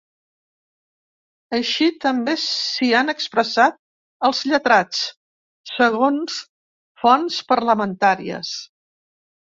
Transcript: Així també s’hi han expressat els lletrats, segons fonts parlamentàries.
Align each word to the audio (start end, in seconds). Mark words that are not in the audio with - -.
Així 1.57 1.89
també 2.05 2.33
s’hi 2.43 2.89
han 3.01 3.13
expressat 3.13 3.77
els 4.31 4.41
lletrats, 4.53 5.03
segons 5.75 6.41
fonts 7.05 7.41
parlamentàries. 7.53 8.59